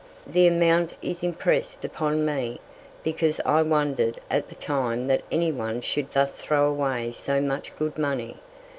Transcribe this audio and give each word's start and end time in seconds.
The 0.25 0.47
amount 0.47 0.95
is 1.03 1.21
impressed 1.21 1.85
upon 1.85 2.25
me, 2.25 2.59
because 3.03 3.39
I 3.45 3.61
wondered 3.61 4.17
at 4.31 4.49
the 4.49 4.55
time 4.55 5.05
that 5.05 5.21
anyone 5.31 5.81
should 5.81 6.11
thus 6.11 6.37
throw 6.37 6.67
away 6.67 7.11
so 7.11 7.39
much 7.39 7.71
good 7.77 7.99
money. 7.99 8.37